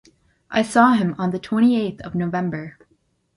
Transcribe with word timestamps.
I 0.49 0.63
saw 0.63 0.93
him 0.93 1.13
on 1.19 1.29
the 1.29 1.37
twenty 1.37 1.79
eighth 1.79 2.01
of 2.01 2.15
November. 2.15 2.79